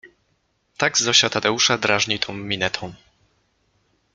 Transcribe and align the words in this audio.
Tak 0.77 0.97
Zosia 0.97 1.29
Tadeusza 1.29 1.77
drażni 1.77 2.19
tą 2.19 2.33
minetą. 2.33 2.93